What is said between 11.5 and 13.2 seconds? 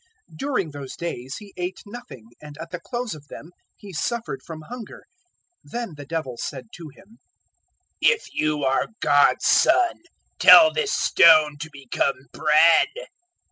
to become bread."